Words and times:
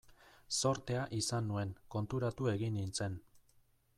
Zortea 0.59 1.03
izan 1.17 1.45
nuen, 1.51 1.75
konturatu 1.97 2.51
egin 2.57 2.75
nintzen. 2.81 3.21